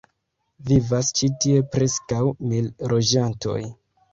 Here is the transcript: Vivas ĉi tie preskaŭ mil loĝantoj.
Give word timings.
Vivas 0.69 1.11
ĉi 1.19 1.29
tie 1.45 1.61
preskaŭ 1.75 2.25
mil 2.55 2.73
loĝantoj. 2.95 3.63